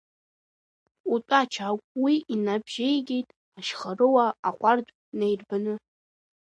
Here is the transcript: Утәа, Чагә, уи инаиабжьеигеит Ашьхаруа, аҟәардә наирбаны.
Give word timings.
Утәа, 1.13 1.39
Чагә, 1.53 1.83
уи 2.03 2.15
инаиабжьеигеит 2.33 3.27
Ашьхаруа, 3.57 4.25
аҟәардә 4.49 4.91
наирбаны. 5.17 5.73